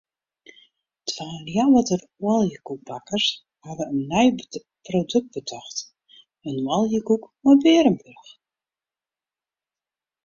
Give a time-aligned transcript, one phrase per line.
[1.07, 3.27] Twa Ljouwerter oaljekoekbakkers
[3.63, 4.29] hawwe in nij
[4.85, 5.77] produkt betocht:
[6.49, 8.29] in oaljekoek mei bearenburch.